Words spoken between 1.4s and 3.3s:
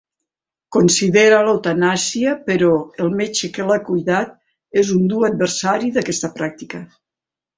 l'eutanàsia però el